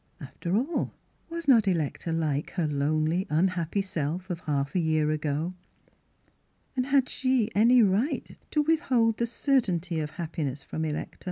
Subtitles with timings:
[0.19, 0.95] After all,
[1.29, 5.53] was not Electa like her lonely, unhappy self of half a year ago?
[6.75, 11.19] And had she any right to withhold the cer tainty of happiness from Electa.?